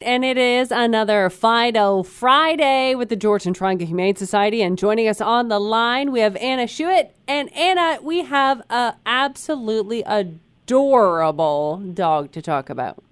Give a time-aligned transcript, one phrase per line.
[0.00, 4.62] And it is another Fido Friday with the Georgian Triangle Humane Society.
[4.62, 7.10] And joining us on the line, we have Anna Schuett.
[7.26, 13.02] And Anna, we have a absolutely adorable dog to talk about.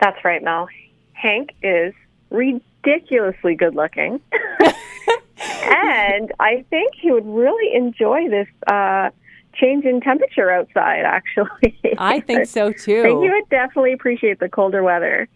[0.00, 0.66] That's right, Mel.
[1.12, 1.92] Hank is
[2.30, 4.18] ridiculously good looking.
[4.62, 9.10] and I think he would really enjoy this uh,
[9.52, 11.78] change in temperature outside, actually.
[11.98, 13.00] I think so too.
[13.00, 15.28] I think he would definitely appreciate the colder weather.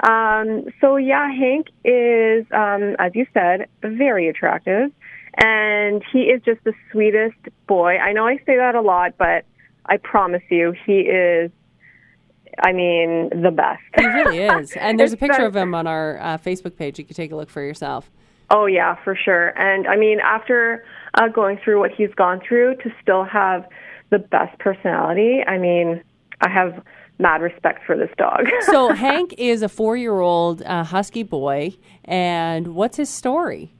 [0.00, 4.92] Um, so yeah, Hank is, um, as you said, very attractive,
[5.36, 7.96] and he is just the sweetest boy.
[7.96, 9.44] I know I say that a lot, but
[9.86, 11.50] I promise you, he is.
[12.60, 13.82] I mean, the best.
[13.96, 14.72] He really is.
[14.72, 16.98] And there's a picture of him on our uh, Facebook page.
[16.98, 18.10] You can take a look for yourself.
[18.50, 19.48] Oh yeah, for sure.
[19.58, 23.68] And I mean, after uh, going through what he's gone through, to still have
[24.10, 25.40] the best personality.
[25.46, 26.02] I mean,
[26.40, 26.82] I have
[27.18, 28.46] mad respect for this dog.
[28.62, 33.72] so Hank is a four-year-old uh, husky boy, and what's his story?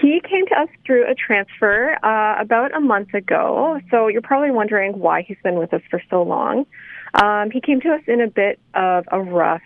[0.00, 3.80] He came to us through a transfer uh, about a month ago.
[3.90, 6.66] So you're probably wondering why he's been with us for so long.
[7.14, 9.62] Um, he came to us in a bit of a rough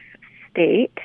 [0.51, 0.97] state.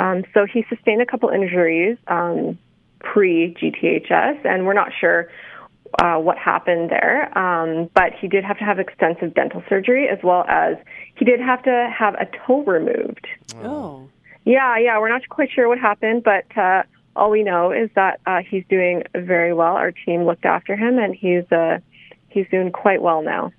[0.00, 2.58] Um, so he sustained a couple injuries um,
[3.00, 5.28] pre GTHS, and we're not sure
[5.98, 7.36] uh, what happened there.
[7.36, 10.76] Um, but he did have to have extensive dental surgery, as well as
[11.16, 13.26] he did have to have a toe removed.
[13.62, 14.08] Oh.
[14.44, 16.82] Yeah, yeah, we're not quite sure what happened, but uh,
[17.14, 19.74] all we know is that uh, he's doing very well.
[19.74, 21.78] Our team looked after him, and he's uh,
[22.28, 23.52] he's doing quite well now.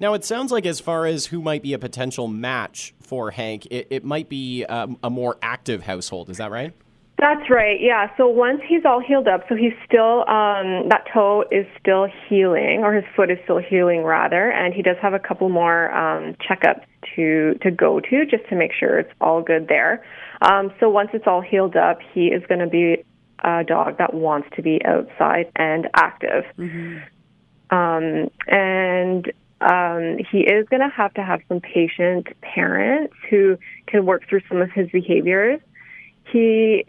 [0.00, 3.66] Now, it sounds like, as far as who might be a potential match for Hank,
[3.66, 6.30] it, it might be um, a more active household.
[6.30, 6.72] Is that right?
[7.18, 7.80] That's right.
[7.80, 8.08] Yeah.
[8.16, 12.80] So once he's all healed up, so he's still um, that toe is still healing,
[12.82, 16.34] or his foot is still healing rather, and he does have a couple more um,
[16.34, 16.84] checkups
[17.14, 20.04] to to go to just to make sure it's all good there.
[20.42, 23.04] Um, so once it's all healed up, he is going to be
[23.44, 26.44] a dog that wants to be outside and active.
[26.58, 26.98] Mm-hmm.
[27.74, 33.56] Um, and um, he is going to have to have some patient parents who
[33.86, 35.60] can work through some of his behaviors.
[36.32, 36.84] He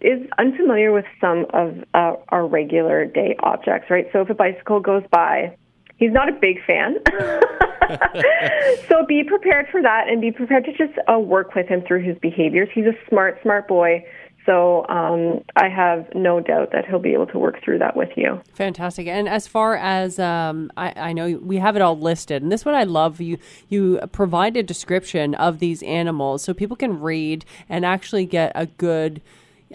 [0.00, 4.06] is unfamiliar with some of uh, our regular day objects, right?
[4.12, 5.56] So if a bicycle goes by,
[5.96, 6.96] he's not a big fan.
[8.88, 12.02] so be prepared for that and be prepared to just uh, work with him through
[12.02, 12.68] his behaviors.
[12.74, 14.04] He's a smart, smart boy.
[14.46, 18.08] So um, I have no doubt that he'll be able to work through that with
[18.16, 18.40] you.
[18.54, 19.06] Fantastic.
[19.06, 22.64] And as far as um, I, I, know, we have it all listed, and this
[22.64, 23.20] one I love.
[23.20, 23.36] You
[23.68, 28.66] you provide a description of these animals so people can read and actually get a
[28.66, 29.20] good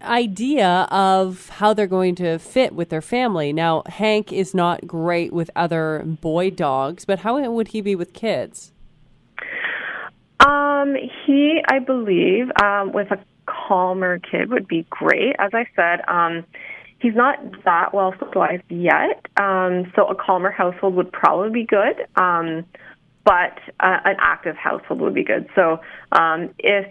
[0.01, 3.53] idea of how they're going to fit with their family.
[3.53, 8.13] Now, Hank is not great with other boy dogs, but how would he be with
[8.13, 8.72] kids?
[10.39, 10.95] Um,
[11.25, 15.35] he, I believe, um, with a calmer kid would be great.
[15.39, 16.45] As I said, um,
[17.00, 22.06] he's not that well socialized yet, um, so a calmer household would probably be good.
[22.16, 22.66] Um,
[23.23, 25.50] but uh, an active household would be good.
[25.56, 25.79] So
[26.12, 26.85] um, if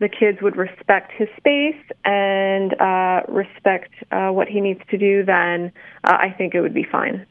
[0.00, 5.24] the kids would respect his space and uh, respect uh, what he needs to do,
[5.24, 5.70] then
[6.04, 7.26] uh, I think it would be fine.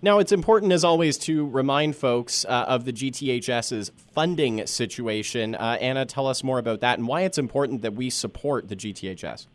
[0.00, 5.56] Now, it's important, as always, to remind folks uh, of the GTHS's funding situation.
[5.56, 8.76] Uh, Anna, tell us more about that and why it's important that we support the
[8.76, 9.48] GTHS.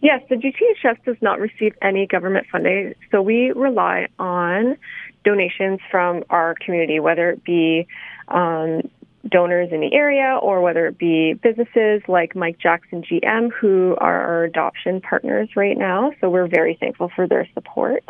[0.00, 4.76] Yes, the GTHS does not receive any government funding, so we rely on
[5.24, 7.86] donations from our community, whether it be
[8.28, 8.82] um,
[9.30, 14.20] donors in the area or whether it be businesses like Mike Jackson GM, who are
[14.20, 16.12] our adoption partners right now.
[16.20, 18.04] So we're very thankful for their support.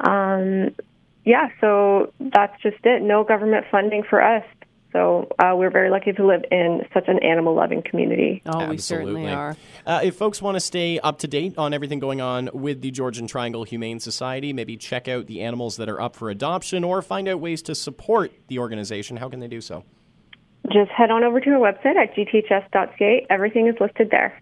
[0.00, 0.74] Um,
[1.24, 3.02] yeah, so that's just it.
[3.02, 4.44] No government funding for us.
[4.92, 8.40] So uh, we're very lucky to live in such an animal loving community.
[8.46, 8.76] Oh, Absolutely.
[8.76, 9.56] we certainly are.
[9.84, 12.90] Uh, if folks want to stay up to date on everything going on with the
[12.90, 17.02] Georgian Triangle Humane Society, maybe check out the animals that are up for adoption or
[17.02, 19.84] find out ways to support the organization, how can they do so?
[20.76, 23.26] Just head on over to our website at gths.ca.
[23.30, 24.38] Everything is listed there.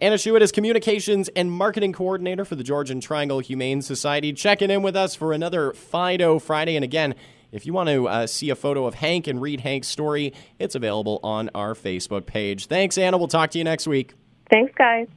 [0.00, 4.82] Anna Schuett is Communications and Marketing Coordinator for the Georgian Triangle Humane Society, checking in
[4.82, 6.76] with us for another Fido Friday.
[6.76, 7.16] And again,
[7.50, 10.76] if you want to uh, see a photo of Hank and read Hank's story, it's
[10.76, 12.66] available on our Facebook page.
[12.66, 13.18] Thanks, Anna.
[13.18, 14.14] We'll talk to you next week.
[14.52, 15.08] Thanks, guys.